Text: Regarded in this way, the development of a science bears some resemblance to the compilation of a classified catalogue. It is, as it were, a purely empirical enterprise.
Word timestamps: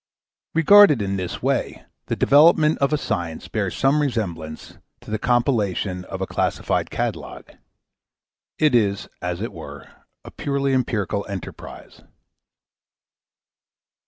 Regarded 0.55 0.99
in 0.99 1.15
this 1.17 1.43
way, 1.43 1.85
the 2.07 2.15
development 2.15 2.79
of 2.79 2.91
a 2.91 2.97
science 2.97 3.47
bears 3.47 3.77
some 3.77 4.01
resemblance 4.01 4.79
to 5.01 5.11
the 5.11 5.19
compilation 5.19 6.05
of 6.05 6.21
a 6.21 6.25
classified 6.25 6.89
catalogue. 6.89 7.51
It 8.57 8.73
is, 8.73 9.07
as 9.21 9.41
it 9.41 9.53
were, 9.53 9.91
a 10.25 10.31
purely 10.31 10.73
empirical 10.73 11.23
enterprise. 11.29 12.01